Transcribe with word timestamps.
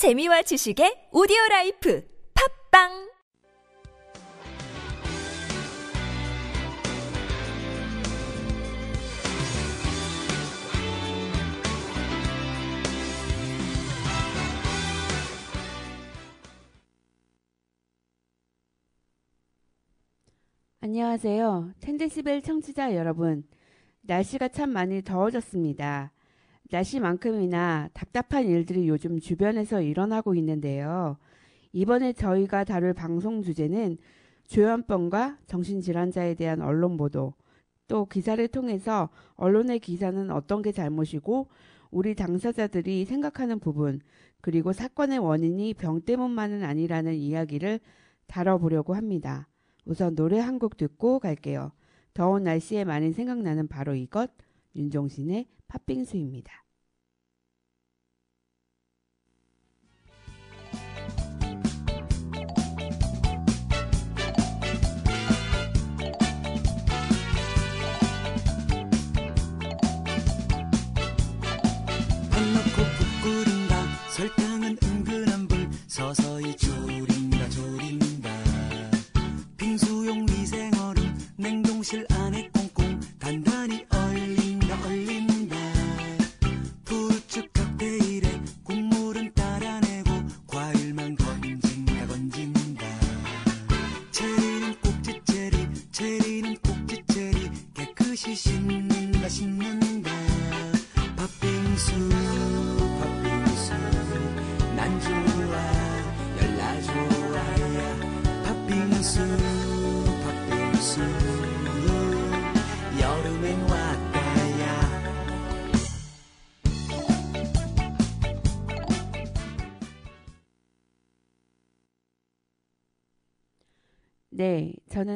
재미와 0.00 0.40
지식의 0.40 1.10
오디오 1.12 1.36
라이프 1.50 2.02
팟빵 2.70 3.10
안녕하세요. 20.80 21.74
텐데시벨 21.80 22.40
청취자 22.40 22.94
여러분. 22.94 23.44
날씨가 24.00 24.48
참 24.48 24.70
많이 24.70 25.02
더워졌습니다. 25.02 26.12
날씨만큼이나 26.70 27.88
답답한 27.92 28.46
일들이 28.46 28.88
요즘 28.88 29.18
주변에서 29.18 29.82
일어나고 29.82 30.34
있는데요. 30.36 31.16
이번에 31.72 32.12
저희가 32.12 32.64
다룰 32.64 32.92
방송 32.94 33.42
주제는 33.42 33.98
조현병과 34.46 35.38
정신질환자에 35.46 36.34
대한 36.34 36.60
언론 36.60 36.96
보도, 36.96 37.34
또 37.86 38.06
기사를 38.06 38.46
통해서 38.48 39.08
언론의 39.34 39.78
기사는 39.80 40.30
어떤 40.30 40.62
게 40.62 40.72
잘못이고 40.72 41.48
우리 41.90 42.14
당사자들이 42.14 43.04
생각하는 43.04 43.58
부분, 43.58 44.00
그리고 44.40 44.72
사건의 44.72 45.18
원인이 45.18 45.74
병 45.74 46.00
때문만은 46.00 46.64
아니라는 46.64 47.14
이야기를 47.14 47.80
다뤄보려고 48.26 48.94
합니다. 48.94 49.48
우선 49.84 50.14
노래 50.14 50.38
한 50.38 50.58
곡 50.58 50.76
듣고 50.76 51.18
갈게요. 51.18 51.72
더운 52.14 52.44
날씨에 52.44 52.84
많이 52.84 53.12
생각나는 53.12 53.68
바로 53.68 53.94
이것, 53.94 54.30
윤종신의 54.74 55.48
팥빙수입니다. 55.68 56.69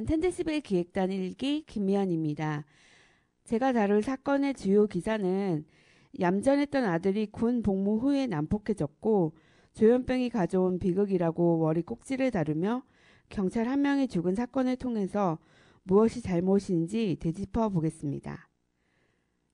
텐데시벨 0.07 0.61
기획단 0.61 1.11
1기 1.11 1.67
김미연입니다. 1.67 2.65
제가 3.45 3.73
다룰 3.73 4.03
사건의 4.03 4.55
주요 4.55 4.87
기사는 4.87 5.65
얌전했던 6.19 6.85
아들이 6.85 7.27
군 7.27 7.63
복무 7.63 7.99
후에 7.99 8.27
난폭해졌고 8.27 9.35
조현병이 9.75 10.31
가져온 10.31 10.79
비극이라고 10.79 11.59
머리 11.59 11.83
꼭지를 11.83 12.31
다루며 12.31 12.83
경찰 13.29 13.69
한 13.69 13.83
명이 13.83 14.09
죽은 14.09 14.35
사건을 14.35 14.77
통해서 14.77 15.39
무엇이 15.83 16.23
잘못인지 16.23 17.17
되짚어 17.21 17.69
보겠습니다. 17.69 18.49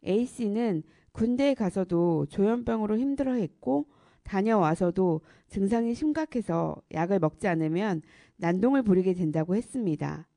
A씨는 0.06 0.82
군대에 1.12 1.54
가서도 1.54 2.26
조현병으로 2.26 2.98
힘들어했고 2.98 3.86
다녀와서도 4.22 5.22
증상이 5.48 5.94
심각해서 5.94 6.76
약을 6.92 7.18
먹지 7.18 7.48
않으면 7.48 8.02
난동을 8.36 8.82
부리게 8.82 9.14
된다고 9.14 9.56
했습니다. 9.56 10.29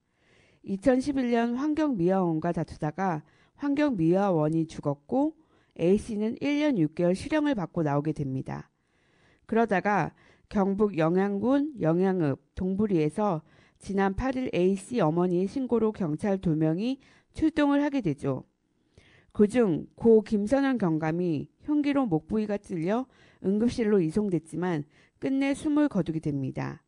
2011년 0.66 1.56
환경미화원과 1.56 2.52
다투다가 2.52 3.24
환경미화원이 3.56 4.68
죽었고 4.68 5.36
A씨는 5.80 6.36
1년 6.36 6.78
6개월 6.88 7.16
실형을 7.16 7.56
받고 7.56 7.84
나오게 7.84 8.14
됩니다. 8.14 8.70
그러다가 9.46 10.14
경북 10.50 10.98
영양군 10.98 11.74
영양읍 11.82 12.40
동부리에서 12.56 13.42
지난 13.80 14.16
8일 14.16 14.54
A씨 14.54 15.02
어머니의 15.02 15.48
신고로 15.48 15.92
경찰 15.92 16.38
두 16.38 16.56
명이 16.56 17.00
출동을 17.34 17.84
하게 17.84 18.02
되죠. 18.02 18.44
그중 19.32 19.88
고 19.96 20.22
김선영 20.22 20.78
경감이 20.78 21.50
흉기로 21.64 22.06
목 22.06 22.28
부위가 22.28 22.58
찔려 22.58 23.08
응급실로 23.44 24.00
이송됐지만 24.00 24.84
끝내 25.18 25.54
숨을 25.54 25.90
거두게 25.90 26.20
됩니다. 26.20 26.83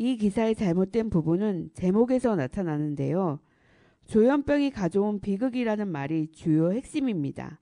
이 0.00 0.16
기사의 0.16 0.54
잘못된 0.54 1.10
부분은 1.10 1.70
제목에서 1.74 2.36
나타나는데요. 2.36 3.40
조현병이 4.06 4.70
가져온 4.70 5.18
비극이라는 5.18 5.88
말이 5.88 6.28
주요 6.30 6.70
핵심입니다. 6.70 7.60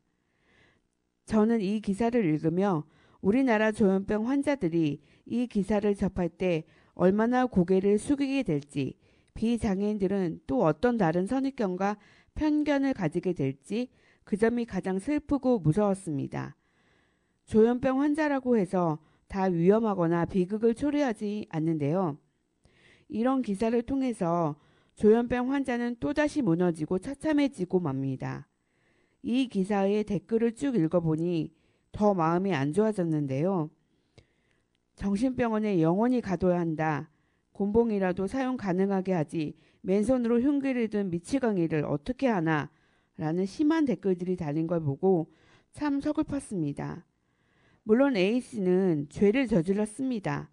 저는 1.24 1.62
이 1.62 1.80
기사를 1.80 2.22
읽으며 2.22 2.84
우리나라 3.22 3.72
조현병 3.72 4.28
환자들이 4.28 5.00
이 5.24 5.46
기사를 5.46 5.94
접할 5.94 6.28
때 6.28 6.64
얼마나 6.92 7.46
고개를 7.46 7.98
숙이게 7.98 8.42
될지, 8.42 8.98
비장애인들은 9.32 10.40
또 10.46 10.62
어떤 10.62 10.98
다른 10.98 11.24
선입견과 11.24 11.96
편견을 12.34 12.92
가지게 12.92 13.32
될지 13.32 13.88
그 14.24 14.36
점이 14.36 14.66
가장 14.66 14.98
슬프고 14.98 15.58
무서웠습니다. 15.60 16.54
조현병 17.46 18.02
환자라고 18.02 18.58
해서 18.58 18.98
다 19.26 19.44
위험하거나 19.44 20.26
비극을 20.26 20.74
초래하지 20.74 21.46
않는데요. 21.48 22.18
이런 23.08 23.42
기사를 23.42 23.80
통해서 23.82 24.56
조현병 24.94 25.52
환자는 25.52 25.96
또다시 26.00 26.42
무너지고 26.42 26.98
처참해지고 26.98 27.80
맙니다. 27.80 28.48
이 29.22 29.48
기사의 29.48 30.04
댓글을 30.04 30.54
쭉 30.54 30.76
읽어보니 30.76 31.52
더 31.92 32.14
마음이 32.14 32.54
안 32.54 32.72
좋아졌는데요. 32.72 33.70
정신병원에 34.94 35.82
영원히 35.82 36.20
가둬야 36.20 36.58
한다. 36.58 37.10
곤봉이라도 37.52 38.26
사용 38.26 38.56
가능하게 38.56 39.12
하지 39.12 39.56
맨손으로 39.82 40.40
흉기를 40.40 40.88
든 40.88 41.10
미치광이를 41.10 41.84
어떻게 41.84 42.26
하나 42.26 42.70
라는 43.16 43.46
심한 43.46 43.84
댓글들이 43.84 44.36
달린 44.36 44.66
걸 44.66 44.80
보고 44.80 45.32
참 45.72 46.00
서글펐습니다. 46.00 47.06
물론 47.82 48.16
A씨는 48.16 49.06
죄를 49.10 49.46
저질렀습니다. 49.46 50.50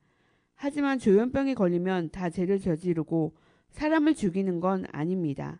하지만 0.64 0.98
조현병이 0.98 1.56
걸리면 1.56 2.12
다 2.12 2.30
죄를 2.30 2.58
저지르고 2.58 3.36
사람을 3.72 4.16
죽이는 4.16 4.62
건 4.62 4.86
아닙니다. 4.94 5.60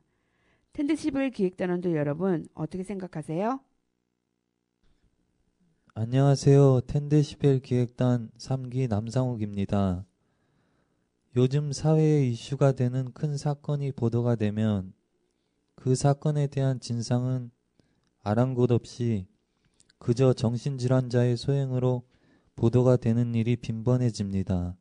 텐드시블 0.72 1.32
기획단원도 1.32 1.94
여러분 1.94 2.48
어떻게 2.54 2.84
생각하세요? 2.84 3.60
안녕하세요. 5.94 6.84
텐데시벨 6.88 7.60
기획단 7.60 8.30
3기 8.38 8.88
남상욱입니다. 8.88 10.06
요즘 11.36 11.74
사회에 11.74 12.26
이슈가 12.28 12.72
되는 12.72 13.12
큰 13.12 13.36
사건이 13.36 13.92
보도가 13.92 14.36
되면 14.36 14.94
그 15.76 15.96
사건에 15.96 16.48
대한 16.48 16.80
진상은 16.80 17.52
아랑곳 18.22 18.72
없이 18.72 19.28
그저 19.98 20.32
정신질환자의 20.32 21.36
소행으로 21.36 22.04
보도가 22.56 22.96
되는 22.96 23.36
일이 23.36 23.58
빈번해집니다. 23.58 24.78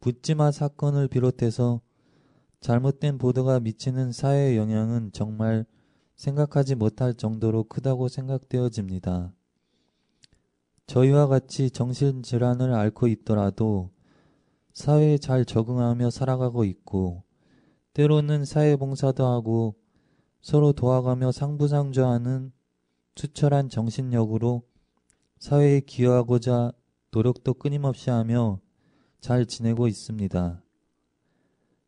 붓지마 0.00 0.50
사건을 0.50 1.08
비롯해서 1.08 1.80
잘못된 2.60 3.18
보도가 3.18 3.60
미치는 3.60 4.12
사회의 4.12 4.56
영향은 4.56 5.12
정말 5.12 5.66
생각하지 6.16 6.74
못할 6.74 7.14
정도로 7.14 7.64
크다고 7.64 8.08
생각되어집니다. 8.08 9.32
저희와 10.86 11.26
같이 11.26 11.70
정신질환을 11.70 12.72
앓고 12.72 13.08
있더라도 13.08 13.90
사회에 14.72 15.18
잘 15.18 15.44
적응하며 15.44 16.10
살아가고 16.10 16.64
있고 16.64 17.24
때로는 17.92 18.44
사회봉사도 18.44 19.26
하고 19.26 19.74
서로 20.40 20.72
도와가며 20.72 21.32
상부상조하는 21.32 22.52
투철한 23.14 23.68
정신력으로 23.68 24.62
사회에 25.38 25.80
기여하고자 25.80 26.72
노력도 27.10 27.54
끊임없이 27.54 28.10
하며 28.10 28.60
잘 29.26 29.44
지내고 29.44 29.88
있습니다. 29.88 30.62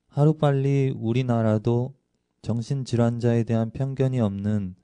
하루빨리 0.08 0.92
우리나라도 0.96 1.94
정신질환자에 2.42 3.44
대한 3.44 3.70
편견이 3.70 4.18
없는 4.18 4.74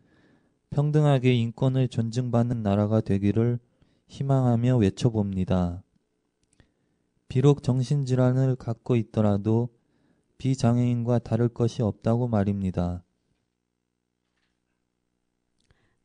평등하게 0.71 1.35
인권을 1.35 1.89
존중받는 1.89 2.63
나라가 2.63 3.01
되기를 3.01 3.59
희망하며 4.07 4.77
외쳐봅니다. 4.77 5.83
비록 7.27 7.65
정신질환을 7.65 8.55
갖고 8.55 8.95
있더라도 8.95 9.71
비장애인과 10.39 11.19
다를 11.19 11.49
것이 11.49 11.83
없다고 11.83 12.29
말입니다. 12.29 13.03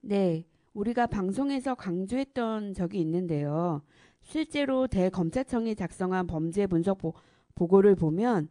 네, 0.01 0.47
우리가 0.73 1.05
방송에서 1.05 1.75
강조했던 1.75 2.73
적이 2.73 3.01
있는데요. 3.01 3.83
실제로 4.29 4.85
대검찰청이 4.85 5.73
작성한 5.73 6.27
범죄 6.27 6.67
분석 6.67 6.99
보, 6.99 7.15
보고를 7.55 7.95
보면 7.95 8.47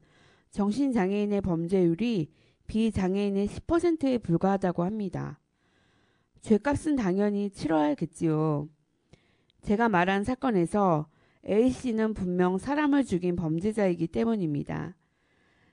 정신장애인의 0.51 1.41
범죄율이 1.41 2.33
비장애인의 2.67 3.47
10%에 3.47 4.19
불과하다고 4.19 4.83
합니다. 4.83 5.39
죄값은 6.41 6.97
당연히 6.97 7.51
치러야겠지요. 7.51 8.69
제가 9.63 9.89
말한 9.89 10.25
사건에서 10.25 11.07
A씨는 11.49 12.13
분명 12.13 12.59
사람을 12.59 13.05
죽인 13.05 13.37
범죄자이기 13.37 14.09
때문입니다. 14.09 14.97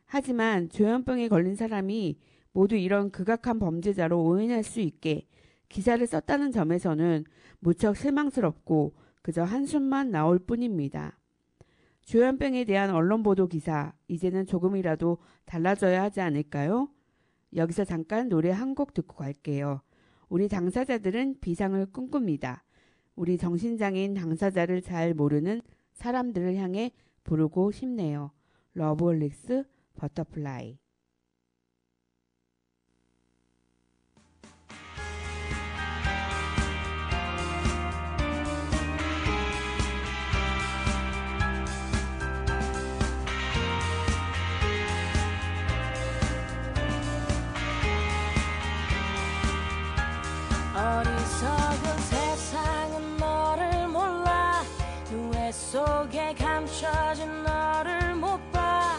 하지만 0.05 0.69
조현병에 0.69 1.29
걸린 1.29 1.55
사람이 1.55 2.19
모두 2.51 2.75
이런 2.75 3.09
극악한 3.09 3.57
범죄자로 3.57 4.23
오인할 4.23 4.63
수 4.63 4.81
있게 4.81 5.27
기사를 5.67 6.05
썼다는 6.05 6.51
점에서는 6.51 7.23
무척 7.57 7.97
실망스럽고 7.97 8.93
그저 9.25 9.42
한숨만 9.42 10.12
나올 10.12 10.38
뿐입니다. 10.38 11.18
조현병에 12.04 12.63
대한 12.66 12.92
언론 12.92 13.24
보도 13.24 13.48
기사 13.48 13.92
이제는 14.07 14.45
조금이라도 14.45 15.18
달라져야 15.45 16.04
하지 16.04 16.22
않을까요? 16.22 16.89
여기서 17.56 17.86
잠깐 17.86 18.30
노래 18.30 18.51
한 18.51 18.75
곡 18.75 18.94
듣고 18.94 19.16
갈게요. 19.16 19.81
우리 20.30 20.48
당사자들은 20.48 21.39
비상을 21.42 21.83
꿈꿉니다. 21.88 22.66
우리 23.16 23.39
정신장애인 23.39 24.13
당사자를 24.13 24.83
잘 24.83 25.16
모르는 25.16 25.63
사람들을 25.94 26.56
향해 26.57 26.92
부르고 27.24 27.72
싶네요. 27.72 28.30
러브홀릭스 28.75 29.63
Butterfly. 29.95 30.77
속에 56.15 56.33
감춰진 56.35 57.44
너를 57.44 58.15
못 58.15 58.39
봐. 58.53 58.97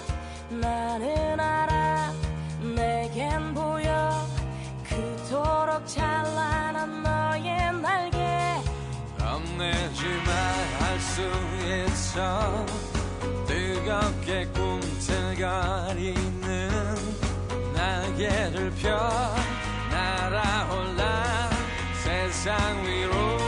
나는 0.50 1.40
알아. 1.40 2.12
내겐 2.60 3.54
보여. 3.54 4.28
그토록 4.86 5.86
찬란한 5.86 7.02
너의 7.02 7.72
날개. 7.80 8.18
겁내지만 9.18 10.28
할 10.78 11.00
수 11.00 11.22
있어. 11.86 12.66
뜨겁게 13.46 14.44
꿈틀거리는 14.48 16.68
날개를 17.74 18.70
펴. 18.72 19.34
날아올라 19.90 21.48
세상 22.04 22.84
위로 22.84 23.45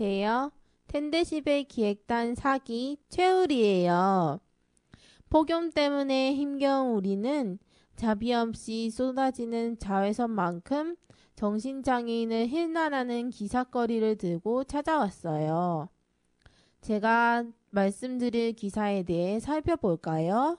안녕하세요. 0.00 0.52
텐데시벨 0.86 1.64
기획단 1.64 2.36
사기 2.36 2.98
최울이에요. 3.08 4.38
폭염 5.28 5.72
때문에 5.72 6.36
힘겨운 6.36 6.92
우리는 6.94 7.58
자비 7.96 8.32
없이 8.32 8.90
쏟아지는 8.90 9.76
자외선만큼 9.80 10.94
정신장애인을 11.34 12.46
힐난하는 12.46 13.30
기사거리를 13.30 14.14
들고 14.18 14.64
찾아왔어요. 14.64 15.88
제가 16.80 17.44
말씀드릴 17.70 18.52
기사에 18.52 19.02
대해 19.02 19.40
살펴볼까요? 19.40 20.58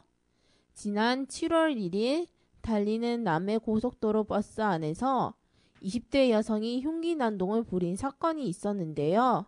지난 0.73 1.27
7월 1.27 1.77
1일 1.77 2.27
달리는 2.59 3.23
남해 3.23 3.59
고속도로 3.59 4.25
버스 4.25 4.59
안에서 4.59 5.33
20대 5.81 6.29
여성이 6.29 6.81
흉기 6.81 7.15
난동을 7.15 7.63
부린 7.63 7.95
사건이 7.95 8.47
있었는데요. 8.47 9.45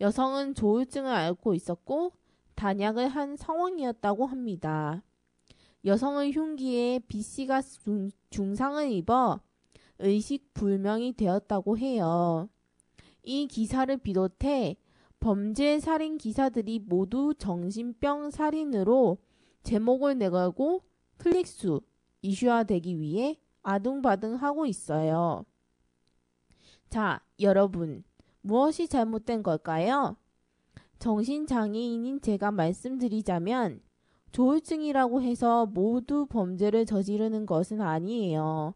여성은 0.00 0.54
조울증을 0.54 1.10
앓고 1.10 1.54
있었고 1.54 2.12
단약을 2.54 3.08
한 3.08 3.36
상황이었다고 3.36 4.26
합니다. 4.26 5.02
여성의 5.84 6.32
흉기에 6.32 7.00
B씨가 7.00 7.60
중, 7.62 8.10
중상을 8.30 8.90
입어 8.90 9.40
의식 9.98 10.52
불명이 10.54 11.14
되었다고 11.14 11.78
해요. 11.78 12.48
이 13.22 13.46
기사를 13.46 13.96
비롯해 13.96 14.76
범죄 15.20 15.80
살인 15.80 16.18
기사들이 16.18 16.80
모두 16.80 17.34
정신병 17.38 18.30
살인으로 18.30 19.18
제목을 19.62 20.18
내걸고 20.18 20.82
클릭수 21.16 21.80
이슈화되기 22.22 23.00
위해 23.00 23.38
아둥바둥 23.62 24.34
하고 24.36 24.66
있어요. 24.66 25.44
자, 26.94 27.18
여러분, 27.40 28.04
무엇이 28.40 28.86
잘못된 28.86 29.42
걸까요? 29.42 30.16
정신장애인인 31.00 32.20
제가 32.20 32.52
말씀드리자면, 32.52 33.80
조울증이라고 34.30 35.20
해서 35.20 35.66
모두 35.66 36.24
범죄를 36.26 36.86
저지르는 36.86 37.46
것은 37.46 37.80
아니에요. 37.80 38.74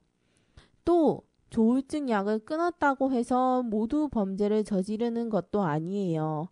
또, 0.85 1.23
조울증 1.51 2.09
약을 2.11 2.41
끊었다고 2.41 3.13
해서 3.13 3.63
모두 3.63 4.09
범죄를 4.09 4.65
저지르는 4.65 5.31
것도 5.31 5.63
아니에요. 5.63 6.49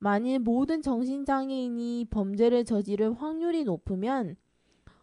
만일 0.00 0.40
모든 0.40 0.82
정신장애인이 0.82 2.06
범죄를 2.10 2.64
저지를 2.64 3.12
확률이 3.12 3.62
높으면 3.62 4.34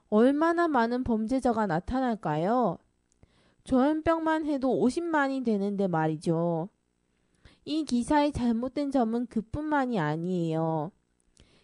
얼마나 0.09 0.67
많은 0.67 1.05
범죄자가 1.05 1.65
나타날까요? 1.65 2.77
조현병만 3.67 4.45
해도 4.45 4.69
50만이 4.81 5.43
되는데 5.43 5.87
말이죠. 5.87 6.69
이 7.65 7.83
기사의 7.83 8.31
잘못된 8.31 8.91
점은 8.91 9.25
그뿐만이 9.25 9.99
아니에요. 9.99 10.93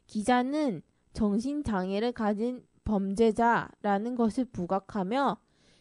기자는 0.07 0.81
정신장애를 1.13 2.12
가진 2.12 2.65
범죄자라는 2.83 4.15
것을 4.15 4.43
부각하며 4.43 5.38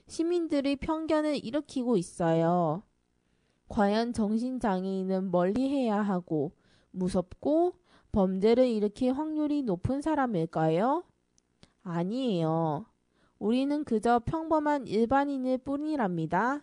시민들의 0.06 0.76
편견을 0.76 1.44
일으키고 1.44 1.96
있어요. 1.96 2.84
과연 3.68 4.12
정신장애인은 4.12 5.32
멀리해야 5.32 6.00
하고 6.00 6.52
무섭고 6.92 7.74
범죄를 8.12 8.68
일으킬 8.68 9.12
확률이 9.14 9.64
높은 9.64 10.00
사람일까요? 10.00 11.02
아니에요. 11.82 12.91
우리는 13.42 13.82
그저 13.82 14.20
평범한 14.20 14.86
일반인일 14.86 15.58
뿐이랍니다. 15.58 16.60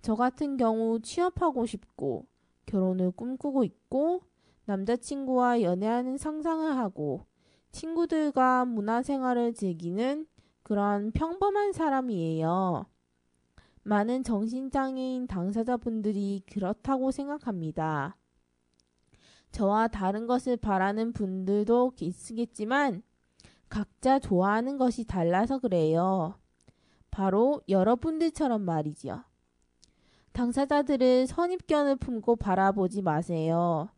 저 0.00 0.14
같은 0.14 0.56
경우 0.56 1.00
취업하고 1.00 1.66
싶고 1.66 2.26
결혼을 2.66 3.10
꿈꾸고 3.10 3.64
있고 3.64 4.22
남자친구와 4.66 5.62
연애하는 5.62 6.16
상상을 6.16 6.76
하고 6.76 7.26
친구들과 7.72 8.66
문화생활을 8.66 9.52
즐기는 9.52 10.28
그런 10.62 11.10
평범한 11.10 11.72
사람이에요. 11.72 12.86
많은 13.82 14.22
정신장애인 14.22 15.26
당사자분들이 15.26 16.44
그렇다고 16.52 17.10
생각합니다. 17.10 18.16
저와 19.50 19.88
다른 19.88 20.28
것을 20.28 20.56
바라는 20.56 21.12
분들도 21.12 21.94
있으겠지만 22.00 23.02
각자 23.70 24.18
좋아하는 24.18 24.76
것이 24.76 25.04
달라서 25.04 25.60
그래요. 25.60 26.34
바로 27.10 27.62
여러분들처럼 27.68 28.62
말이죠. 28.62 29.22
당사자들을 30.32 31.26
선입견을 31.26 31.96
품고 31.96 32.36
바라보지 32.36 33.00
마세요. 33.00 33.88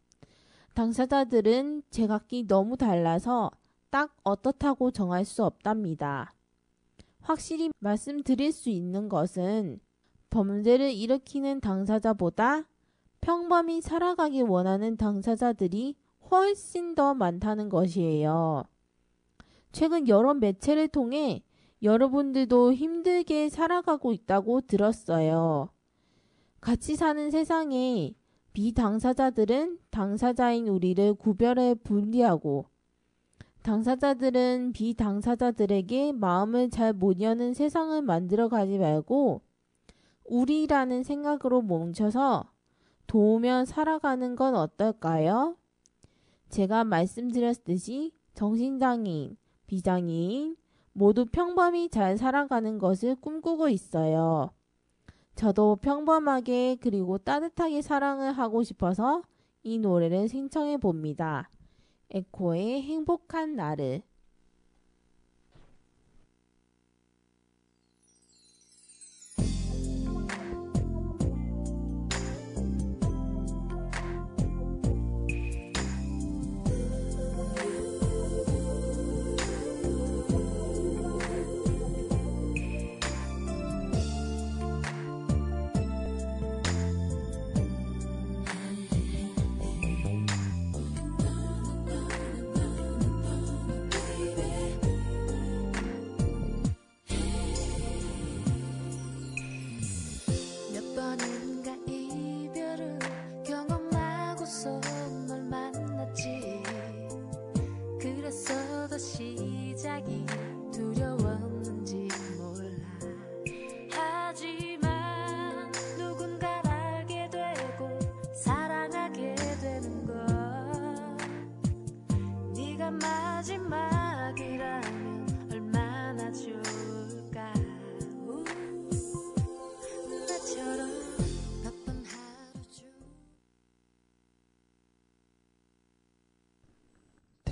당사자들은 0.75 1.83
제각기 1.91 2.47
너무 2.47 2.77
달라서 2.77 3.51
딱 3.91 4.15
어떻다고 4.23 4.91
정할 4.91 5.25
수 5.25 5.45
없답니다. 5.45 6.35
확실히 7.21 7.71
말씀드릴 7.79 8.53
수 8.53 8.71
있는 8.71 9.09
것은 9.09 9.81
범죄를 10.31 10.93
일으키는 10.93 11.61
당사자보다 11.61 12.65
평범히 13.21 13.81
살아가기 13.81 14.43
원하는 14.43 14.97
당사자들이 14.97 15.97
훨씬 16.31 16.95
더 16.95 17.15
많다는 17.15 17.69
것이에요. 17.69 18.65
최근 19.73 20.07
여러 20.07 20.35
매체를 20.35 20.89
통해 20.89 21.43
여러분들도 21.83 22.75
힘들게 22.75 23.49
살아가고 23.49 24.13
있다고 24.13 24.61
들었어요. 24.63 25.71
같이 26.61 26.95
사는 26.95 27.31
세상에 27.31 28.15
비당사자들은 28.53 29.79
당사자인 29.91 30.69
우리를 30.69 31.15
구별해 31.15 31.75
분리하고 31.75 32.67
당사자들은 33.63 34.73
비당사자들에게 34.73 36.13
마음을 36.13 36.69
잘 36.69 36.93
못 36.93 37.21
여는 37.21 37.55
세상을 37.55 38.01
만들어 38.03 38.49
가지 38.49 38.79
말고 38.79 39.41
우리라는 40.25 41.03
생각으로 41.03 41.63
멈춰서 41.63 42.51
도우며 43.07 43.65
살아가는 43.65 44.37
건 44.37 44.55
어떨까요? 44.55 45.57
제가 46.49 46.85
말씀드렸듯이 46.85 48.13
정신장애인, 48.35 49.37
비장애인 49.73 50.55
모두 50.93 51.25
평범히 51.25 51.89
잘 51.89 52.19
살아가는 52.19 52.77
것을 52.77 53.17
꿈꾸고 53.17 53.71
있어요. 53.71 54.51
저도 55.35 55.77
평범하게 55.77 56.77
그리고 56.79 57.17
따뜻하게 57.17 57.81
사랑을 57.81 58.33
하고 58.33 58.63
싶어서 58.63 59.23
이 59.63 59.79
노래를 59.79 60.29
신청해 60.29 60.77
봅니다. 60.77 61.49
에코의 62.11 62.83
행복한 62.83 63.57
나를 63.57 64.03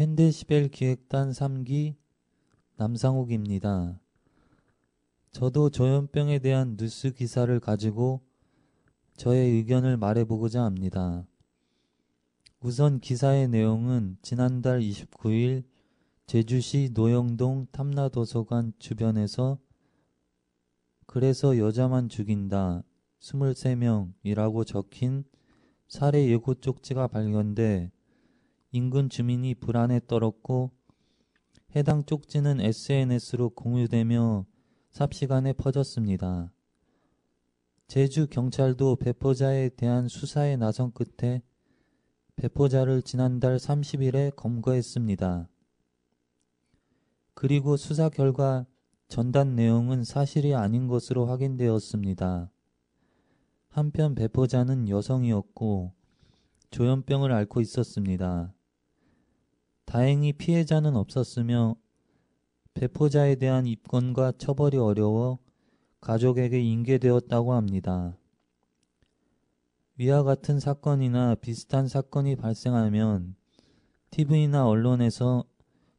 텐데시벨 0.00 0.70
기획단 0.70 1.32
3기 1.32 1.94
남상욱입니다. 2.76 4.00
저도 5.30 5.68
조현병에 5.68 6.38
대한 6.38 6.78
뉴스 6.78 7.12
기사를 7.12 7.60
가지고 7.60 8.22
저의 9.18 9.50
의견을 9.50 9.98
말해보고자 9.98 10.62
합니다. 10.64 11.26
우선 12.60 12.98
기사의 12.98 13.48
내용은 13.48 14.16
지난달 14.22 14.80
29일 14.80 15.64
제주시 16.24 16.92
노영동 16.94 17.66
탐라도서관 17.70 18.72
주변에서 18.78 19.58
그래서 21.04 21.58
여자만 21.58 22.08
죽인다 22.08 22.84
23명이라고 23.20 24.66
적힌 24.66 25.24
살해 25.88 26.26
예고 26.30 26.54
쪽지가 26.54 27.08
발견돼 27.08 27.90
인근 28.72 29.08
주민이 29.08 29.56
불안에 29.56 30.00
떨었고 30.06 30.70
해당 31.74 32.04
쪽지는 32.04 32.60
SNS로 32.60 33.50
공유되며 33.50 34.46
삽시간에 34.90 35.52
퍼졌습니다. 35.54 36.52
제주 37.88 38.28
경찰도 38.28 38.96
배포자에 38.96 39.70
대한 39.70 40.06
수사에 40.06 40.56
나선 40.56 40.92
끝에 40.92 41.42
배포자를 42.36 43.02
지난달 43.02 43.56
30일에 43.56 44.36
검거했습니다. 44.36 45.48
그리고 47.34 47.76
수사 47.76 48.08
결과 48.08 48.66
전단 49.08 49.56
내용은 49.56 50.04
사실이 50.04 50.54
아닌 50.54 50.86
것으로 50.86 51.26
확인되었습니다. 51.26 52.52
한편 53.68 54.14
배포자는 54.14 54.88
여성이었고 54.88 55.92
조현병을 56.70 57.32
앓고 57.32 57.60
있었습니다. 57.60 58.54
다행히 59.90 60.32
피해자는 60.32 60.94
없었으며 60.94 61.74
배포자에 62.74 63.34
대한 63.34 63.66
입건과 63.66 64.34
처벌이 64.38 64.76
어려워 64.76 65.40
가족에게 66.00 66.60
인계되었다고 66.60 67.54
합니다. 67.54 68.16
위와 69.96 70.22
같은 70.22 70.60
사건이나 70.60 71.34
비슷한 71.34 71.88
사건이 71.88 72.36
발생하면 72.36 73.34
TV나 74.12 74.68
언론에서 74.68 75.42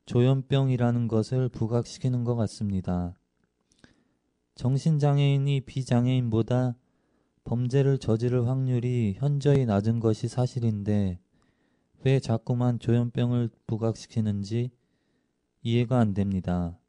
조현병이라는 0.06 1.10
것을 1.10 1.50
부각시키는 1.50 2.24
것 2.24 2.38
같습니다. 2.38 3.14
정신장애인이 4.56 5.60
비장애인보다 5.66 6.78
범죄를 7.44 7.98
저지를 7.98 8.48
확률이 8.48 9.16
현저히 9.18 9.66
낮은 9.66 10.00
것이 10.00 10.30
사실인데 10.30 11.20
왜 12.03 12.20
자꾸만 12.20 12.79
조현병을 12.79 13.51
부각시키는지 13.67 14.72
이해가 15.62 16.00
안 16.00 16.15
됩니다. 16.15 16.79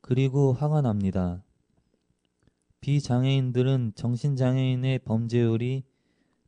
그리고 0.00 0.52
화가 0.52 0.82
납니다. 0.82 1.42
비장애인들은 2.80 3.94
정신장애인의 3.96 5.00
범죄율이 5.00 5.82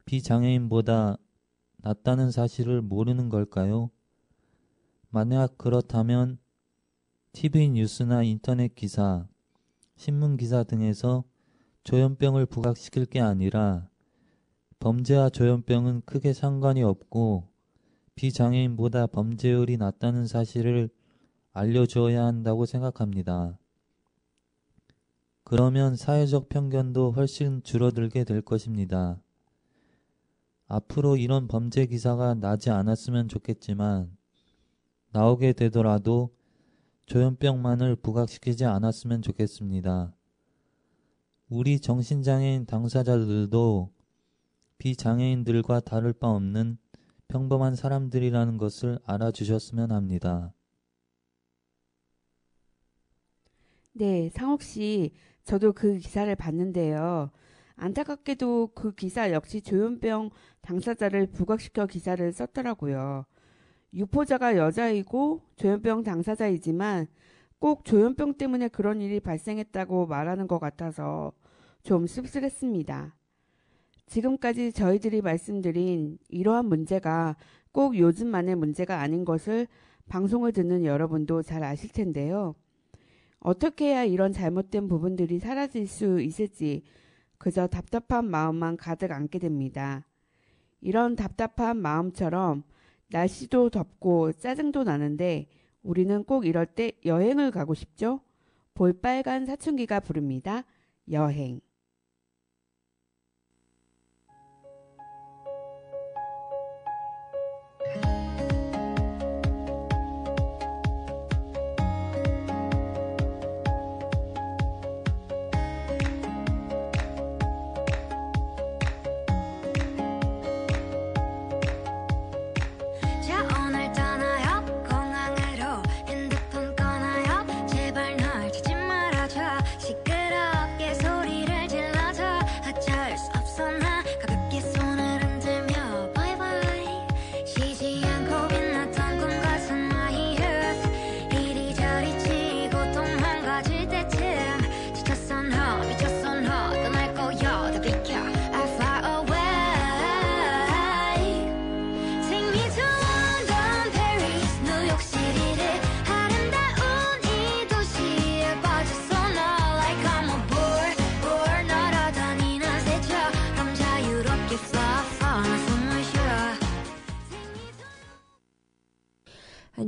비장애인보다 0.04 1.18
낮다는 1.78 2.30
사실을 2.30 2.82
모르는 2.82 3.28
걸까요? 3.28 3.90
만약 5.08 5.58
그렇다면 5.58 6.38
TV 7.32 7.70
뉴스나 7.70 8.22
인터넷 8.22 8.76
기사, 8.76 9.26
신문 9.96 10.36
기사 10.36 10.62
등에서 10.62 11.24
조현병을 11.82 12.46
부각시킬 12.46 13.06
게 13.06 13.20
아니라 13.20 13.89
범죄와 14.80 15.28
조현병은 15.28 16.02
크게 16.06 16.32
상관이 16.32 16.82
없고 16.82 17.46
비장애인보다 18.14 19.08
범죄율이 19.08 19.76
낮다는 19.76 20.26
사실을 20.26 20.88
알려주어야 21.52 22.24
한다고 22.24 22.64
생각합니다. 22.64 23.58
그러면 25.44 25.96
사회적 25.96 26.48
편견도 26.48 27.12
훨씬 27.12 27.62
줄어들게 27.62 28.24
될 28.24 28.40
것입니다. 28.40 29.20
앞으로 30.66 31.18
이런 31.18 31.46
범죄 31.46 31.84
기사가 31.84 32.34
나지 32.34 32.70
않았으면 32.70 33.28
좋겠지만 33.28 34.16
나오게 35.12 35.52
되더라도 35.52 36.30
조현병만을 37.04 37.96
부각시키지 37.96 38.64
않았으면 38.64 39.20
좋겠습니다. 39.20 40.14
우리 41.50 41.80
정신장애인 41.80 42.64
당사자들도 42.64 43.90
비장애인들과 44.80 45.80
다를 45.80 46.14
바 46.14 46.28
없는 46.30 46.78
평범한 47.28 47.76
사람들이라는 47.76 48.56
것을 48.56 48.98
알아주셨으면 49.04 49.92
합니다. 49.92 50.54
네, 53.92 54.30
상옥 54.30 54.62
씨, 54.62 55.12
저도 55.44 55.72
그 55.74 55.98
기사를 55.98 56.34
봤는데요. 56.34 57.30
안타깝게도 57.76 58.70
그 58.74 58.94
기사 58.94 59.30
역시 59.32 59.60
조현병 59.60 60.30
당사자를 60.62 61.26
부각시켜 61.26 61.86
기사를 61.86 62.32
썼더라고요. 62.32 63.26
유포자가 63.92 64.56
여자이고 64.56 65.42
조현병 65.56 66.04
당사자이지만 66.04 67.06
꼭 67.58 67.84
조현병 67.84 68.38
때문에 68.38 68.68
그런 68.68 69.02
일이 69.02 69.20
발생했다고 69.20 70.06
말하는 70.06 70.48
것 70.48 70.58
같아서 70.58 71.32
좀 71.82 72.06
씁쓸했습니다. 72.06 73.19
지금까지 74.10 74.72
저희들이 74.72 75.22
말씀드린 75.22 76.18
이러한 76.28 76.66
문제가 76.66 77.36
꼭 77.70 77.96
요즘만의 77.96 78.56
문제가 78.56 79.00
아닌 79.00 79.24
것을 79.24 79.68
방송을 80.08 80.50
듣는 80.52 80.84
여러분도 80.84 81.42
잘 81.42 81.62
아실 81.62 81.90
텐데요. 81.90 82.56
어떻게 83.38 83.86
해야 83.86 84.02
이런 84.02 84.32
잘못된 84.32 84.88
부분들이 84.88 85.38
사라질 85.38 85.86
수 85.86 86.20
있을지 86.20 86.82
그저 87.38 87.68
답답한 87.68 88.28
마음만 88.28 88.76
가득 88.76 89.12
안게 89.12 89.38
됩니다. 89.38 90.04
이런 90.80 91.14
답답한 91.14 91.76
마음처럼 91.76 92.64
날씨도 93.10 93.70
덥고 93.70 94.32
짜증도 94.32 94.82
나는데 94.82 95.46
우리는 95.84 96.24
꼭 96.24 96.46
이럴 96.46 96.66
때 96.66 96.92
여행을 97.04 97.52
가고 97.52 97.74
싶죠? 97.74 98.20
볼빨간 98.74 99.46
사춘기가 99.46 100.00
부릅니다. 100.00 100.64
여행. 101.12 101.60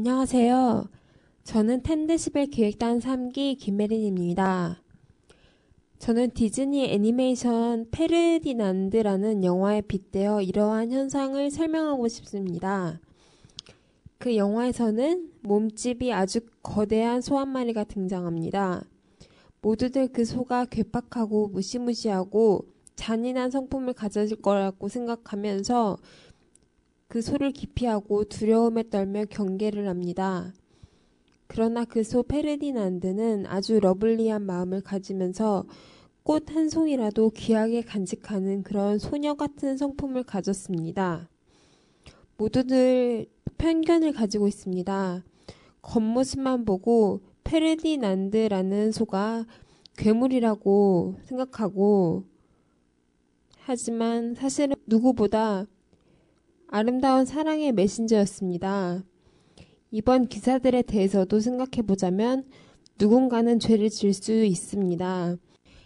안녕하세요. 0.05 0.88
저는 1.45 1.85
텐데시벨 1.85 2.47
기획단 2.47 2.99
3기 2.99 3.57
김혜린입니다. 3.57 4.83
저는 6.01 6.33
디즈니 6.33 6.87
애니메이션 6.87 7.88
페르디난드라는 7.93 9.45
영화에 9.45 9.81
빗대어 9.83 10.43
이러한 10.43 10.91
현상을 10.91 11.49
설명하고 11.53 12.09
싶습니다. 12.09 12.99
그 14.19 14.35
영화에서는 14.37 15.31
몸집이 15.43 16.12
아주 16.12 16.41
거대한 16.65 17.21
소 17.21 17.37
한 17.37 17.51
마리가 17.51 17.85
등장합니다. 17.85 18.83
모두들 19.61 20.09
그 20.09 20.25
소가 20.25 20.65
괴팍하고 20.65 21.47
무시무시하고 21.47 22.67
잔인한 22.97 23.53
성품을 23.53 23.93
가질 23.93 24.35
거라고 24.43 24.88
생각하면서 24.88 25.97
그 27.12 27.20
소를 27.20 27.51
기피하고 27.51 28.25
두려움에 28.25 28.88
떨며 28.88 29.27
경계를 29.27 29.87
합니다. 29.87 30.55
그러나 31.46 31.85
그 31.85 32.03
소 32.03 32.22
페르디난드는 32.22 33.44
아주 33.48 33.81
lovely한 33.81 34.40
마음을 34.40 34.81
가지면서 34.81 35.66
꽃 36.22 36.55
한 36.55 36.70
송이라도 36.70 37.29
귀하게 37.37 37.83
간직하는 37.83 38.62
그런 38.62 38.98
소녀 38.98 39.35
같은 39.35 39.77
성품을 39.77 40.22
가졌습니다. 40.22 41.29
모두들 42.38 43.27
편견을 43.59 44.14
가지고 44.14 44.48
있습니다. 44.48 45.22
겉모습만 45.83 46.64
보고 46.64 47.20
페르디난드라는 47.44 48.90
소가 48.90 49.44
괴물이라고 49.98 51.16
생각하고 51.25 52.25
하지만 53.59 54.35
사실은 54.35 54.77
누구보다 54.87 55.66
아름다운 56.75 57.27
사랑의 57.27 57.71
메신저였습니다. 57.73 59.05
이번 59.91 60.27
기사들에 60.27 60.81
대해서도 60.81 61.39
생각해 61.39 61.87
보자면 61.87 62.45
누군가는 62.99 63.59
죄를 63.59 63.91
질 63.91 64.15
수 64.15 64.33
있습니다. 64.33 65.37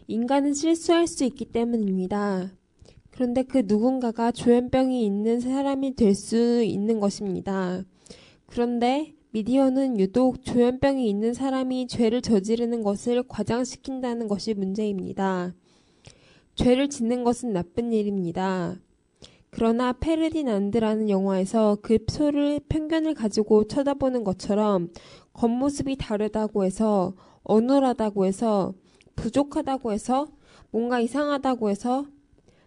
인간은 0.07 0.55
실수할 0.55 1.09
수 1.09 1.25
있기 1.25 1.47
때문입니다. 1.47 2.53
그런데 3.11 3.43
그 3.43 3.65
누군가가 3.67 4.31
조현병이 4.31 5.05
있는 5.05 5.41
사람이 5.41 5.97
될 5.97 6.15
수 6.15 6.63
있는 6.63 7.01
것입니다. 7.01 7.83
그런데 8.47 9.13
미디어는 9.33 9.99
유독 9.99 10.45
조현병이 10.45 11.11
있는 11.11 11.35
사람이 11.35 11.89
죄를 11.89 12.23
저지르는 12.23 12.85
것을 12.85 13.25
과장시킨다는 13.27 14.29
것이 14.29 14.55
문제입니다. 14.55 15.53
죄를 16.55 16.89
짓는 16.89 17.25
것은 17.25 17.53
나쁜 17.53 17.93
일입니다. 17.93 18.79
그러나 19.57 19.95
페르디난드라는 19.95 21.09
영화에서 21.09 21.79
그 21.81 21.97
소를 22.09 22.61
편견을 22.69 23.15
가지고 23.15 23.67
쳐다보는 23.67 24.23
것처럼 24.23 24.91
겉모습이 25.33 25.97
다르다고 25.97 26.67
해서 26.67 27.15
어눌하다고 27.43 28.27
해서 28.27 28.75
부족하다고 29.15 29.93
해서 29.93 30.29
뭔가 30.71 31.01
이상하다고 31.01 31.71
해서 31.71 32.05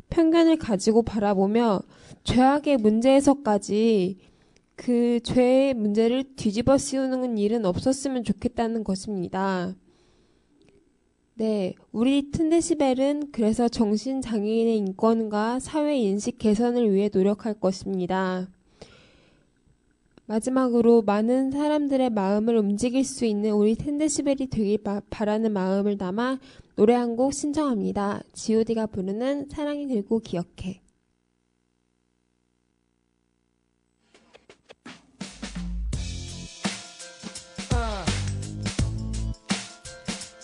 편견을 0.09 0.57
가지고 0.57 1.03
바라보며 1.03 1.83
죄악의 2.23 2.77
문제에서까지 2.77 4.17
그 4.75 5.19
죄의 5.21 5.75
문제를 5.75 6.35
뒤집어 6.37 6.79
씌우는 6.79 7.37
일은 7.37 7.65
없었으면 7.65 8.23
좋겠다는 8.23 8.83
것입니다. 8.83 9.75
네, 11.39 11.73
우리 11.93 12.31
튼데시벨은 12.31 13.31
그래서 13.31 13.69
정신장애인의 13.69 14.75
인권과 14.75 15.59
사회 15.59 15.97
인식 15.97 16.37
개선을 16.37 16.93
위해 16.93 17.09
노력할 17.13 17.53
것입니다. 17.53 18.49
마지막으로 20.25 21.01
많은 21.01 21.51
사람들의 21.51 22.09
마음을 22.09 22.57
움직일 22.57 23.05
수 23.05 23.23
있는 23.23 23.53
우리 23.53 23.75
텐데시벨이 23.75 24.47
되길 24.49 24.79
바, 24.83 25.01
바라는 25.09 25.53
마음을 25.53 25.97
담아 25.97 26.39
노래 26.75 26.93
한 26.93 27.15
곡 27.15 27.33
신청합니다. 27.33 28.21
god가 28.33 28.87
부르는 28.87 29.47
사랑이 29.47 29.87
들고 29.87 30.19
기억해. 30.19 30.81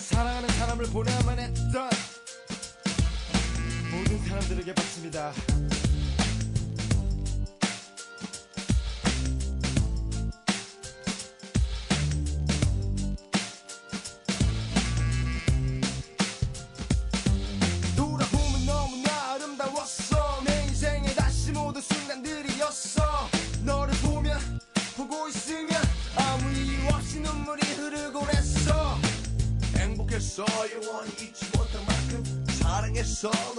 사랑하는 0.06 0.48
사람을 0.50 0.86
보내야만 0.86 1.40
했던 1.40 1.90
모든 3.92 4.20
사람들에게 4.28 4.74
바칩니다. 4.76 5.32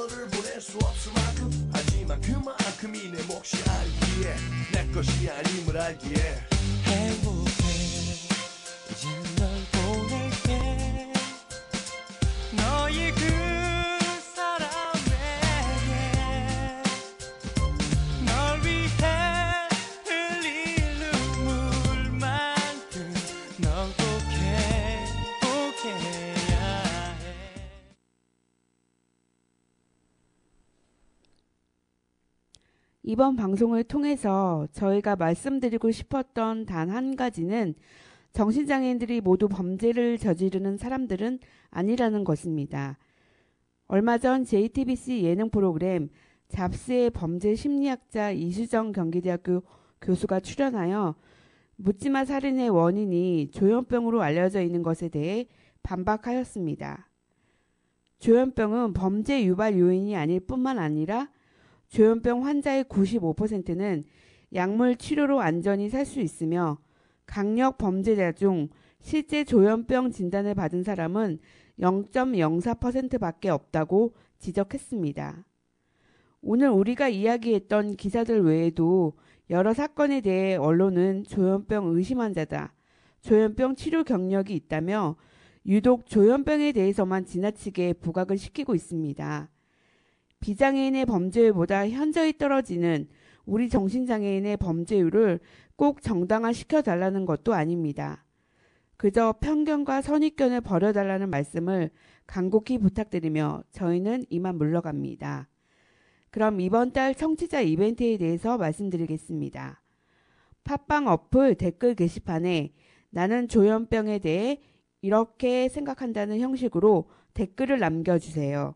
너를 0.06 0.28
보낼 0.28 0.60
수 0.60 0.78
없을 0.78 1.12
만큼 1.12 1.70
하지만 1.72 2.20
그만큼이 2.20 3.10
내 3.10 3.22
몫이 3.24 3.56
아니기에 3.68 4.36
내 4.72 4.86
것이 4.92 5.28
아님을 5.28 5.76
알기에 5.76 6.35
이번 33.08 33.36
방송을 33.36 33.84
통해서 33.84 34.66
저희가 34.72 35.14
말씀드리고 35.14 35.92
싶었던 35.92 36.66
단 36.66 36.90
한 36.90 37.14
가지는 37.14 37.76
정신장애인들이 38.32 39.20
모두 39.20 39.48
범죄를 39.48 40.18
저지르는 40.18 40.76
사람들은 40.76 41.38
아니라는 41.70 42.24
것입니다. 42.24 42.98
얼마 43.86 44.18
전 44.18 44.42
JTBC 44.42 45.22
예능 45.22 45.50
프로그램 45.50 46.08
잡스의 46.48 47.10
범죄 47.10 47.54
심리학자 47.54 48.32
이수정 48.32 48.90
경기대학교 48.90 49.62
교수가 50.00 50.40
출연하여 50.40 51.14
묻지마 51.76 52.24
살인의 52.24 52.70
원인이 52.70 53.50
조현병으로 53.52 54.20
알려져 54.20 54.60
있는 54.62 54.82
것에 54.82 55.08
대해 55.10 55.46
반박하였습니다. 55.84 57.08
조현병은 58.18 58.94
범죄 58.94 59.44
유발 59.44 59.78
요인이 59.78 60.16
아닐 60.16 60.40
뿐만 60.40 60.80
아니라 60.80 61.28
조현병 61.96 62.44
환자의 62.44 62.84
95%는 62.84 64.04
약물 64.52 64.96
치료로 64.96 65.40
안전히 65.40 65.88
살 65.88 66.04
수 66.04 66.20
있으며 66.20 66.76
강력 67.24 67.78
범죄자 67.78 68.32
중 68.32 68.68
실제 69.00 69.44
조현병 69.44 70.10
진단을 70.10 70.54
받은 70.54 70.82
사람은 70.82 71.38
0.04%밖에 71.80 73.48
없다고 73.48 74.14
지적했습니다. 74.38 75.46
오늘 76.42 76.68
우리가 76.68 77.08
이야기했던 77.08 77.96
기사들 77.96 78.42
외에도 78.42 79.14
여러 79.48 79.72
사건에 79.72 80.20
대해 80.20 80.56
언론은 80.56 81.24
조현병 81.24 81.96
의심 81.96 82.20
환자다, 82.20 82.74
조현병 83.22 83.74
치료 83.74 84.04
경력이 84.04 84.54
있다며 84.54 85.16
유독 85.64 86.04
조현병에 86.04 86.72
대해서만 86.72 87.24
지나치게 87.24 87.94
부각을 87.94 88.36
시키고 88.36 88.74
있습니다. 88.74 89.48
비장애인의 90.40 91.06
범죄율보다 91.06 91.88
현저히 91.88 92.36
떨어지는 92.36 93.08
우리 93.44 93.68
정신장애인의 93.68 94.56
범죄율을 94.56 95.40
꼭 95.76 96.02
정당화시켜 96.02 96.82
달라는 96.82 97.26
것도 97.26 97.54
아닙니다. 97.54 98.24
그저 98.96 99.34
편견과 99.40 100.02
선입견을 100.02 100.62
버려달라는 100.62 101.30
말씀을 101.30 101.90
간곡히 102.26 102.78
부탁드리며 102.78 103.62
저희는 103.70 104.24
이만 104.30 104.56
물러갑니다. 104.56 105.48
그럼 106.30 106.60
이번 106.60 106.92
달 106.92 107.14
청취자 107.14 107.60
이벤트에 107.60 108.16
대해서 108.16 108.58
말씀드리겠습니다. 108.58 109.82
팟빵 110.64 111.06
어플 111.06 111.54
댓글 111.54 111.94
게시판에 111.94 112.72
나는 113.10 113.48
조현병에 113.48 114.18
대해 114.18 114.60
이렇게 115.00 115.68
생각한다는 115.68 116.40
형식으로 116.40 117.08
댓글을 117.34 117.78
남겨주세요. 117.78 118.74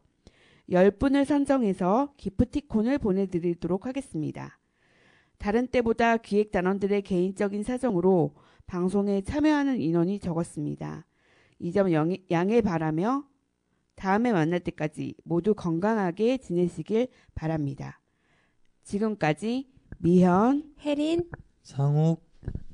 10분을 0.71 1.25
선정해서 1.25 2.13
기프티콘을 2.17 2.99
보내드리도록 2.99 3.87
하겠습니다. 3.87 4.59
다른 5.39 5.67
때보다 5.67 6.17
기획 6.19 6.51
단원들의 6.53 7.03
개인적인 7.03 7.63
사정으로 7.63 8.35
방송에 8.67 9.23
참여하는 9.23 9.81
인원이 9.81 10.21
적었습니다. 10.21 11.07
이 11.59 11.73
점 11.73 11.89
양해 12.31 12.61
바라며 12.63 13.25
다음에 13.97 14.33
만날 14.33 14.61
때까지 14.61 15.15
모두 15.25 15.55
건강하게 15.55 16.39
지내시길 16.39 17.09
바랍니다. 17.35 18.01
지금까지 18.85 19.69
미현 19.99 20.75
혜린 20.81 21.29
상욱 21.63 22.25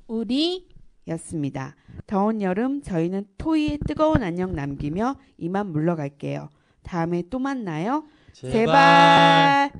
우리 0.07 0.69
였습니다. 1.09 1.75
더운 2.07 2.43
여름 2.43 2.83
저희는 2.83 3.27
토이의 3.39 3.79
뜨거운 3.87 4.23
안녕 4.23 4.55
남기며 4.55 5.17
이만 5.39 5.73
물러갈게요. 5.73 6.49
다음에 6.87 7.22
또 7.29 7.38
만나요. 7.38 8.05
제발. 8.33 9.70